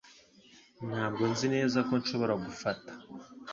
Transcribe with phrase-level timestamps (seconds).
[0.89, 2.91] Ntabwo nzi neza ko nshobora gufata.